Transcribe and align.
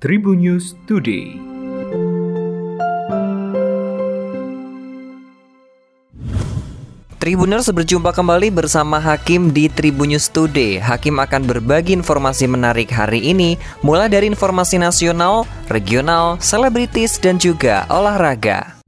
Tribun 0.00 0.40
News 0.40 0.72
Today. 0.88 1.36
Tribuners 7.20 7.68
berjumpa 7.68 8.16
kembali 8.16 8.48
bersama 8.48 8.96
Hakim 8.96 9.52
di 9.52 9.68
Tribun 9.68 10.08
News 10.08 10.32
Today. 10.32 10.80
Hakim 10.80 11.20
akan 11.20 11.44
berbagi 11.44 11.92
informasi 11.92 12.48
menarik 12.48 12.88
hari 12.88 13.28
ini, 13.28 13.60
mulai 13.84 14.08
dari 14.08 14.32
informasi 14.32 14.80
nasional, 14.80 15.44
regional, 15.68 16.40
selebritis, 16.40 17.20
dan 17.20 17.36
juga 17.36 17.84
olahraga. 17.92 18.80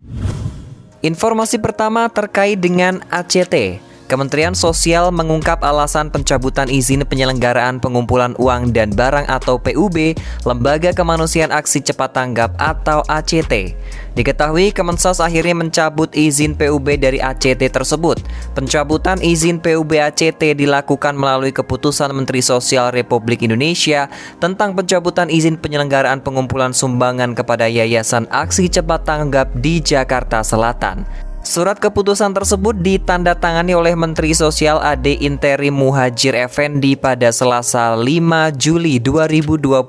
Informasi 1.04 1.60
pertama 1.60 2.08
terkait 2.08 2.56
dengan 2.56 3.04
ACT. 3.12 3.84
Kementerian 4.12 4.52
Sosial 4.52 5.08
mengungkap 5.08 5.64
alasan 5.64 6.12
pencabutan 6.12 6.68
izin 6.68 7.00
penyelenggaraan 7.08 7.80
pengumpulan 7.80 8.36
uang 8.36 8.68
dan 8.76 8.92
barang 8.92 9.24
atau 9.24 9.56
PUB 9.56 10.12
Lembaga 10.44 10.92
Kemanusiaan 10.92 11.48
Aksi 11.48 11.80
Cepat 11.80 12.12
Tanggap 12.12 12.52
atau 12.60 13.00
ACT. 13.08 13.72
Diketahui 14.12 14.76
Kemensos 14.76 15.16
akhirnya 15.16 15.56
mencabut 15.56 16.12
izin 16.12 16.52
PUB 16.52 17.00
dari 17.00 17.24
ACT 17.24 17.72
tersebut. 17.72 18.20
Pencabutan 18.52 19.16
izin 19.24 19.56
PUB 19.56 19.96
ACT 19.96 20.60
dilakukan 20.60 21.16
melalui 21.16 21.56
keputusan 21.56 22.12
Menteri 22.12 22.44
Sosial 22.44 22.92
Republik 22.92 23.40
Indonesia 23.40 24.12
tentang 24.36 24.76
pencabutan 24.76 25.32
izin 25.32 25.56
penyelenggaraan 25.56 26.20
pengumpulan 26.20 26.76
sumbangan 26.76 27.32
kepada 27.32 27.64
Yayasan 27.64 28.28
Aksi 28.28 28.68
Cepat 28.68 29.08
Tanggap 29.08 29.48
di 29.56 29.80
Jakarta 29.80 30.44
Selatan. 30.44 31.31
Surat 31.42 31.74
keputusan 31.74 32.38
tersebut 32.38 32.70
ditandatangani 32.86 33.74
oleh 33.74 33.98
Menteri 33.98 34.30
Sosial 34.30 34.78
Ade 34.78 35.18
Interi 35.18 35.74
Muhajir 35.74 36.38
Effendi 36.38 36.94
pada 36.94 37.34
Selasa 37.34 37.98
5 37.98 38.54
Juli 38.54 39.02
2022. 39.02 39.82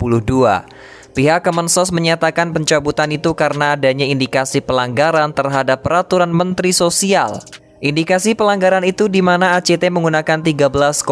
Pihak 1.13 1.45
Kemensos 1.45 1.93
menyatakan 1.93 2.57
pencabutan 2.57 3.13
itu 3.13 3.37
karena 3.37 3.77
adanya 3.77 4.01
indikasi 4.01 4.65
pelanggaran 4.65 5.29
terhadap 5.29 5.85
peraturan 5.85 6.33
Menteri 6.33 6.73
Sosial. 6.73 7.37
Indikasi 7.85 8.33
pelanggaran 8.33 8.81
itu 8.81 9.05
di 9.05 9.21
mana 9.21 9.53
ACT 9.53 9.93
menggunakan 9.93 10.41
13,7 10.41 11.05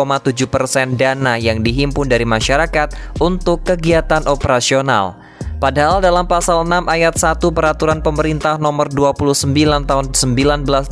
persen 0.49 0.97
dana 0.97 1.37
yang 1.37 1.61
dihimpun 1.61 2.09
dari 2.09 2.25
masyarakat 2.25 3.21
untuk 3.21 3.61
kegiatan 3.61 4.25
operasional. 4.25 5.21
Padahal 5.61 6.01
dalam 6.01 6.25
pasal 6.25 6.65
6 6.65 6.89
ayat 6.89 7.21
1 7.21 7.37
peraturan 7.53 8.01
pemerintah 8.01 8.57
nomor 8.57 8.89
29 8.89 9.45
tahun 9.85 10.05
1980 10.09 10.89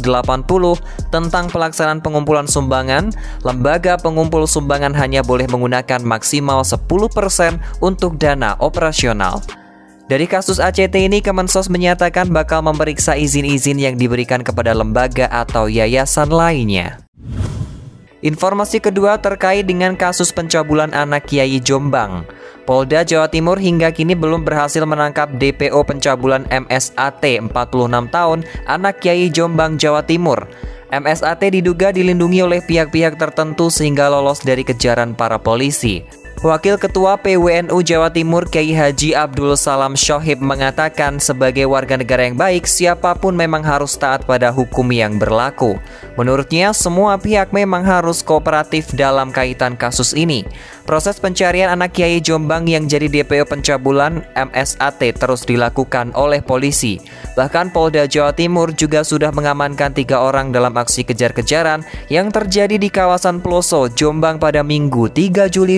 tentang 1.09 1.45
pelaksanaan 1.49 2.05
pengumpulan 2.05 2.45
sumbangan, 2.45 3.09
lembaga 3.41 3.97
pengumpul 3.97 4.45
sumbangan 4.45 4.93
hanya 4.93 5.25
boleh 5.25 5.49
menggunakan 5.49 6.05
maksimal 6.05 6.61
10% 6.61 6.85
untuk 7.81 8.21
dana 8.21 8.53
operasional. 8.61 9.41
Dari 10.05 10.29
kasus 10.29 10.61
ACT 10.61 10.93
ini, 11.01 11.25
Kemensos 11.25 11.65
menyatakan 11.65 12.29
bakal 12.29 12.61
memeriksa 12.61 13.17
izin-izin 13.17 13.81
yang 13.81 13.97
diberikan 13.97 14.45
kepada 14.45 14.77
lembaga 14.77 15.25
atau 15.33 15.65
yayasan 15.65 16.29
lainnya. 16.29 17.01
Informasi 18.21 18.77
kedua 18.77 19.17
terkait 19.17 19.65
dengan 19.65 19.97
kasus 19.97 20.29
pencabulan 20.29 20.93
anak 20.93 21.25
Kiai 21.25 21.57
Jombang. 21.57 22.37
Polda 22.69 23.01
Jawa 23.01 23.25
Timur 23.25 23.57
hingga 23.57 23.89
kini 23.89 24.13
belum 24.13 24.45
berhasil 24.45 24.85
menangkap 24.85 25.33
DPO 25.41 25.89
pencabulan 25.89 26.45
MSAT 26.53 27.49
46 27.49 27.49
tahun 28.13 28.45
anak 28.69 29.01
Kiai 29.01 29.33
Jombang 29.33 29.81
Jawa 29.81 30.05
Timur. 30.05 30.45
MSAT 30.93 31.49
diduga 31.49 31.89
dilindungi 31.89 32.45
oleh 32.45 32.61
pihak-pihak 32.61 33.17
tertentu 33.17 33.73
sehingga 33.73 34.05
lolos 34.13 34.45
dari 34.45 34.61
kejaran 34.61 35.17
para 35.17 35.41
polisi. 35.41 36.05
Wakil 36.39 36.79
Ketua 36.79 37.19
PWNU 37.19 37.83
Jawa 37.83 38.07
Timur 38.07 38.47
Kiai 38.47 38.71
Haji 38.71 39.11
Abdul 39.11 39.59
Salam 39.59 39.91
Shohib 39.91 40.39
mengatakan 40.39 41.19
sebagai 41.19 41.67
warga 41.67 41.99
negara 41.99 42.31
yang 42.31 42.39
baik 42.39 42.63
siapa 42.63 43.11
pun 43.19 43.35
memang 43.35 43.59
harus 43.59 43.99
taat 43.99 44.23
pada 44.23 44.47
hukum 44.47 44.87
yang 44.87 45.19
berlaku. 45.19 45.75
Menurutnya 46.15 46.71
semua 46.71 47.19
pihak 47.19 47.51
memang 47.51 47.83
harus 47.83 48.23
kooperatif 48.23 48.87
dalam 48.95 49.35
kaitan 49.35 49.75
kasus 49.75 50.15
ini. 50.15 50.47
Proses 50.87 51.19
pencarian 51.19 51.75
anak 51.75 51.93
Kiai 51.93 52.23
Jombang 52.23 52.65
yang 52.71 52.87
jadi 52.87 53.11
DPO 53.11 53.45
pencabulan 53.45 54.23
MSAT 54.33 55.19
terus 55.19 55.43
dilakukan 55.43 56.15
oleh 56.15 56.39
polisi. 56.39 57.03
Bahkan 57.35 57.75
Polda 57.75 58.07
Jawa 58.07 58.33
Timur 58.33 58.71
juga 58.73 59.03
sudah 59.05 59.29
mengamankan 59.29 59.91
tiga 59.91 60.23
orang 60.23 60.55
dalam 60.55 60.71
aksi 60.73 61.03
kejar-kejaran 61.03 61.83
yang 62.07 62.31
terjadi 62.31 62.79
di 62.79 62.89
kawasan 62.89 63.43
Peloso, 63.43 63.91
Jombang 63.91 64.41
pada 64.41 64.65
Minggu 64.65 65.11
3 65.13 65.45
Juli 65.51 65.77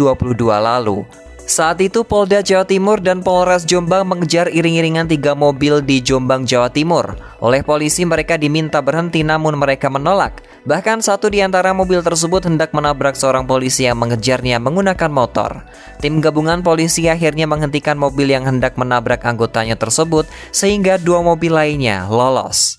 2022 0.00 0.40
lalu. 0.48 1.04
Saat 1.50 1.82
itu 1.82 2.06
Polda 2.06 2.46
Jawa 2.46 2.62
Timur 2.62 3.02
dan 3.02 3.26
Polres 3.26 3.66
Jombang 3.66 4.06
mengejar 4.06 4.46
iring-iringan 4.54 5.10
tiga 5.10 5.34
mobil 5.34 5.82
di 5.82 5.98
Jombang, 5.98 6.46
Jawa 6.46 6.70
Timur. 6.70 7.18
Oleh 7.42 7.66
polisi 7.66 8.06
mereka 8.06 8.38
diminta 8.38 8.78
berhenti 8.78 9.26
namun 9.26 9.58
mereka 9.58 9.90
menolak. 9.90 10.46
Bahkan 10.62 11.02
satu 11.02 11.26
di 11.26 11.42
antara 11.42 11.74
mobil 11.74 12.06
tersebut 12.06 12.46
hendak 12.46 12.70
menabrak 12.70 13.18
seorang 13.18 13.50
polisi 13.50 13.82
yang 13.82 13.98
mengejarnya 13.98 14.62
menggunakan 14.62 15.10
motor. 15.10 15.66
Tim 15.98 16.22
gabungan 16.22 16.62
polisi 16.62 17.10
akhirnya 17.10 17.50
menghentikan 17.50 17.98
mobil 17.98 18.30
yang 18.30 18.46
hendak 18.46 18.78
menabrak 18.78 19.26
anggotanya 19.26 19.74
tersebut 19.74 20.30
sehingga 20.54 21.02
dua 21.02 21.18
mobil 21.26 21.50
lainnya 21.50 22.06
lolos. 22.06 22.78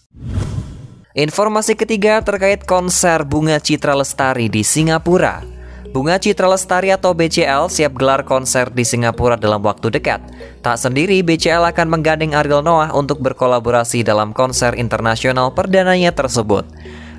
Informasi 1.12 1.76
ketiga 1.76 2.24
terkait 2.24 2.64
konser 2.64 3.28
Bunga 3.28 3.60
Citra 3.60 4.00
Lestari 4.00 4.48
di 4.48 4.64
Singapura. 4.64 5.61
Bunga 5.92 6.16
Citra 6.16 6.48
Lestari 6.48 6.88
atau 6.88 7.12
BCL 7.12 7.68
siap 7.68 8.00
gelar 8.00 8.24
konser 8.24 8.72
di 8.72 8.88
Singapura 8.88 9.36
dalam 9.36 9.60
waktu 9.60 9.92
dekat. 9.92 10.24
Tak 10.64 10.80
sendiri, 10.80 11.20
BCL 11.20 11.68
akan 11.68 11.92
menggandeng 11.92 12.32
Ariel 12.32 12.64
Noah 12.64 12.96
untuk 12.96 13.20
berkolaborasi 13.20 14.00
dalam 14.00 14.32
konser 14.32 14.72
internasional 14.80 15.52
perdananya 15.52 16.16
tersebut. 16.16 16.64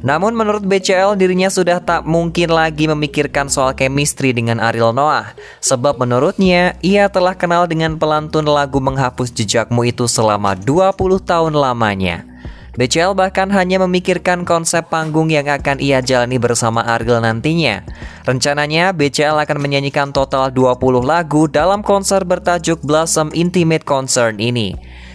Namun 0.00 0.32
menurut 0.32 0.64
BCL 0.64 1.20
dirinya 1.20 1.52
sudah 1.52 1.84
tak 1.84 2.08
mungkin 2.08 2.48
lagi 2.48 2.88
memikirkan 2.88 3.52
soal 3.52 3.76
chemistry 3.76 4.34
dengan 4.34 4.58
Ariel 4.58 4.90
Noah 4.90 5.30
Sebab 5.62 5.94
menurutnya 6.02 6.74
ia 6.82 7.06
telah 7.06 7.38
kenal 7.38 7.70
dengan 7.70 7.94
pelantun 7.94 8.50
lagu 8.50 8.82
menghapus 8.82 9.30
jejakmu 9.30 9.86
itu 9.86 10.10
selama 10.10 10.58
20 10.58 10.96
tahun 11.22 11.54
lamanya 11.54 12.31
BCL 12.72 13.12
bahkan 13.12 13.52
hanya 13.52 13.76
memikirkan 13.84 14.48
konsep 14.48 14.88
panggung 14.88 15.28
yang 15.28 15.44
akan 15.44 15.76
ia 15.76 16.00
jalani 16.00 16.40
bersama 16.40 16.80
Ariel 16.80 17.20
nantinya. 17.20 17.84
Rencananya, 18.24 18.96
BCL 18.96 19.44
akan 19.44 19.58
menyanyikan 19.60 20.08
total 20.08 20.48
20 20.48 20.80
lagu 21.04 21.44
dalam 21.52 21.84
konser 21.84 22.24
bertajuk 22.24 22.80
Blossom 22.80 23.28
Intimate 23.36 23.84
Concert 23.84 24.40
ini. 24.40 24.72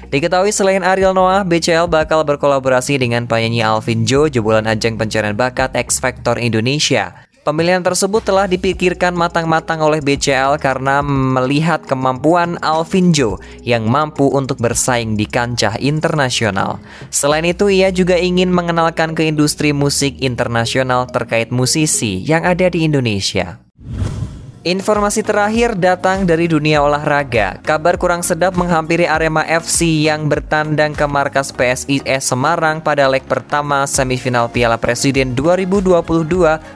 Diketahui 0.07 0.55
selain 0.55 0.85
Ariel 0.85 1.11
Noah, 1.11 1.43
BCL 1.43 1.91
bakal 1.91 2.23
berkolaborasi 2.23 2.95
dengan 3.01 3.27
penyanyi 3.27 3.65
Alvin 3.65 4.05
Joe 4.07 4.31
jebolan 4.31 4.69
ajang 4.69 4.95
pencarian 4.95 5.35
bakat 5.35 5.73
X 5.73 5.99
Factor 5.99 6.39
Indonesia. 6.39 7.26
Pemilihan 7.47 7.79
tersebut 7.79 8.27
telah 8.27 8.43
dipikirkan 8.43 9.15
matang-matang 9.15 9.79
oleh 9.79 10.03
BCL 10.03 10.59
karena 10.59 10.99
melihat 10.99 11.79
kemampuan 11.87 12.59
Alvinjo 12.59 13.39
yang 13.63 13.87
mampu 13.87 14.27
untuk 14.27 14.59
bersaing 14.59 15.15
di 15.15 15.23
kancah 15.23 15.79
internasional. 15.79 16.83
Selain 17.07 17.47
itu, 17.47 17.71
ia 17.71 17.87
juga 17.87 18.19
ingin 18.19 18.51
mengenalkan 18.51 19.15
ke 19.15 19.31
industri 19.31 19.71
musik 19.71 20.19
internasional 20.19 21.07
terkait 21.07 21.47
musisi 21.47 22.19
yang 22.19 22.43
ada 22.43 22.67
di 22.67 22.83
Indonesia. 22.83 23.63
Informasi 24.65 25.21
terakhir 25.21 25.77
datang 25.77 26.25
dari 26.25 26.49
dunia 26.49 26.81
olahraga. 26.81 27.61
Kabar 27.61 27.93
kurang 27.93 28.25
sedap 28.25 28.57
menghampiri 28.57 29.05
Arema 29.05 29.45
FC 29.45 30.09
yang 30.09 30.25
bertandang 30.25 30.97
ke 30.97 31.05
markas 31.05 31.53
PSIS 31.53 32.25
Semarang 32.25 32.81
pada 32.81 33.05
leg 33.05 33.21
pertama 33.21 33.85
semifinal 33.85 34.49
Piala 34.49 34.81
Presiden 34.81 35.37
2022 35.37 36.01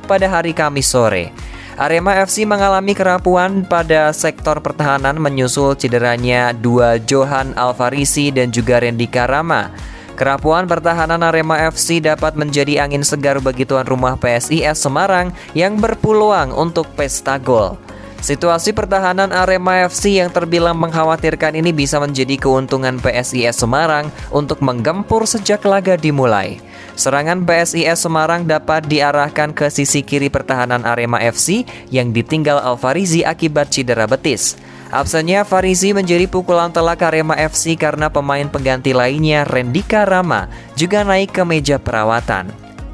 pada 0.05 0.27
hari 0.29 0.53
Kamis 0.53 0.93
sore. 0.93 1.33
Arema 1.73 2.21
FC 2.21 2.45
mengalami 2.45 2.93
kerapuan 2.93 3.65
pada 3.65 4.13
sektor 4.13 4.61
pertahanan 4.61 5.17
menyusul 5.17 5.73
cederanya 5.73 6.53
dua 6.53 7.01
Johan 7.01 7.57
Alvarisi 7.57 8.29
dan 8.29 8.53
juga 8.53 8.77
Randy 8.77 9.09
Karama. 9.09 9.73
Kerapuan 10.22 10.70
pertahanan 10.70 11.26
Arema 11.26 11.58
FC 11.73 11.97
dapat 11.97 12.38
menjadi 12.38 12.85
angin 12.85 13.02
segar 13.02 13.41
bagi 13.41 13.66
tuan 13.66 13.90
rumah 13.90 14.14
PSIS 14.22 14.78
Semarang 14.78 15.34
yang 15.58 15.82
berpeluang 15.82 16.53
untuk 16.53 16.85
pesta 16.94 17.41
gol. 17.41 17.73
Situasi 18.22 18.70
pertahanan 18.70 19.34
Arema 19.34 19.82
FC 19.90 20.22
yang 20.22 20.29
terbilang 20.29 20.78
mengkhawatirkan 20.78 21.58
ini 21.58 21.73
bisa 21.73 21.97
menjadi 21.97 22.38
keuntungan 22.38 23.02
PSIS 23.02 23.66
Semarang 23.66 24.14
untuk 24.29 24.62
menggempur 24.62 25.26
sejak 25.26 25.66
laga 25.66 25.97
dimulai. 25.97 26.62
Serangan 26.94 27.41
PSIS 27.41 28.06
Semarang 28.06 28.46
dapat 28.46 28.85
diarahkan 28.85 29.58
ke 29.58 29.73
sisi 29.73 30.06
kiri 30.06 30.29
pertahanan 30.29 30.85
Arema 30.85 31.18
FC 31.18 31.66
yang 31.90 32.14
ditinggal 32.14 32.62
Alfarizi 32.62 33.26
akibat 33.26 33.73
cedera 33.73 34.06
betis. 34.06 34.53
Absennya 34.91 35.47
Farizi 35.47 35.96
menjadi 35.96 36.28
pukulan 36.28 36.67
telak 36.67 36.99
Arema 36.99 37.40
FC 37.40 37.79
karena 37.79 38.11
pemain 38.11 38.43
pengganti 38.52 38.91
lainnya 38.91 39.47
Rendika 39.47 40.03
Rama 40.03 40.52
juga 40.76 41.08
naik 41.08 41.32
ke 41.32 41.47
meja 41.47 41.79
perawatan. 41.79 42.52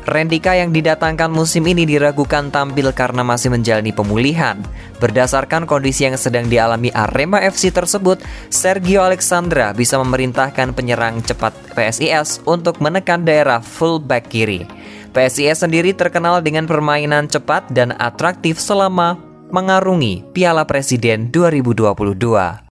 Rendika 0.08 0.56
yang 0.56 0.72
didatangkan 0.72 1.28
musim 1.28 1.68
ini 1.68 1.84
diragukan 1.84 2.48
tampil 2.48 2.96
karena 2.96 3.28
masih 3.28 3.52
menjalani 3.52 3.92
pemulihan. 3.92 4.56
Berdasarkan 5.04 5.68
kondisi 5.68 6.08
yang 6.08 6.16
sedang 6.16 6.48
dialami 6.48 6.94
Arema 6.96 7.44
FC 7.44 7.76
tersebut, 7.76 8.24
Sergio 8.48 9.04
Alexandra 9.04 9.76
bisa 9.76 10.00
memerintahkan 10.00 10.72
penyerang 10.78 11.20
cepat 11.26 11.52
PSIS 11.76 12.40
untuk 12.48 12.80
menekan 12.80 13.28
daerah 13.28 13.60
fullback 13.60 14.32
kiri. 14.32 14.64
PSIS 15.12 15.66
sendiri 15.68 15.92
terkenal 15.92 16.40
dengan 16.40 16.70
permainan 16.70 17.28
cepat 17.28 17.68
dan 17.74 17.92
atraktif 18.00 18.64
selama 18.64 19.27
mengarungi 19.50 20.28
Piala 20.36 20.68
Presiden 20.68 21.32
2022. 21.32 22.68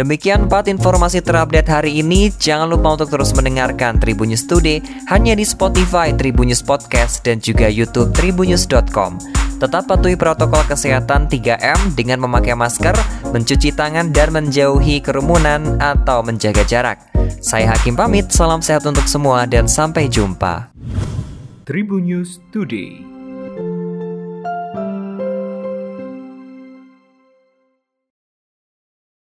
Demikian 0.00 0.48
4 0.48 0.72
informasi 0.72 1.20
terupdate 1.20 1.68
hari 1.68 2.00
ini. 2.00 2.32
Jangan 2.32 2.72
lupa 2.72 2.96
untuk 2.96 3.12
terus 3.12 3.36
mendengarkan 3.36 4.00
Tribunnews 4.00 4.48
Today 4.48 4.80
hanya 5.12 5.36
di 5.36 5.44
Spotify 5.44 6.08
Tribunnews 6.16 6.64
Podcast 6.64 7.20
dan 7.20 7.36
juga 7.36 7.68
YouTube 7.68 8.16
tribunnews.com. 8.16 9.20
Tetap 9.60 9.84
patuhi 9.84 10.16
protokol 10.16 10.64
kesehatan 10.64 11.28
3M 11.28 11.92
dengan 11.92 12.24
memakai 12.24 12.56
masker, 12.56 12.96
mencuci 13.28 13.76
tangan 13.76 14.08
dan 14.08 14.32
menjauhi 14.32 15.04
kerumunan 15.04 15.76
atau 15.76 16.24
menjaga 16.24 16.64
jarak. 16.64 16.96
Saya 17.44 17.76
Hakim 17.76 17.92
pamit, 17.92 18.32
salam 18.32 18.64
sehat 18.64 18.88
untuk 18.88 19.04
semua 19.04 19.44
dan 19.44 19.68
sampai 19.68 20.08
jumpa. 20.08 20.72
Tribunnews 21.68 22.40
Today 22.56 23.09